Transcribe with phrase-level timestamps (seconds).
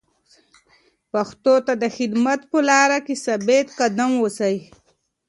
[1.11, 4.57] پښتو ته د خدمت په لاره کې ثابت قدم اوسئ.